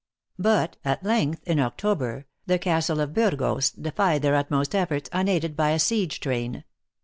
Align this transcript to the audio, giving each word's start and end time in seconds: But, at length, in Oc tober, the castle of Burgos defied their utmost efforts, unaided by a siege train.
But, 0.39 0.77
at 0.83 1.03
length, 1.03 1.43
in 1.43 1.59
Oc 1.59 1.77
tober, 1.77 2.25
the 2.47 2.57
castle 2.57 2.99
of 3.01 3.13
Burgos 3.13 3.69
defied 3.69 4.23
their 4.23 4.33
utmost 4.33 4.73
efforts, 4.73 5.11
unaided 5.13 5.55
by 5.55 5.69
a 5.73 5.77
siege 5.77 6.19
train. 6.19 6.63